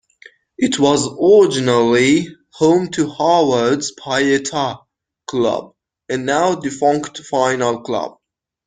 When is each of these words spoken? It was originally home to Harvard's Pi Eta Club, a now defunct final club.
It 0.57 0.79
was 0.79 1.07
originally 1.21 2.27
home 2.55 2.89
to 2.93 3.07
Harvard's 3.07 3.91
Pi 3.91 4.31
Eta 4.31 4.77
Club, 5.27 5.75
a 6.09 6.17
now 6.17 6.55
defunct 6.55 7.19
final 7.19 7.81
club. 7.81 8.17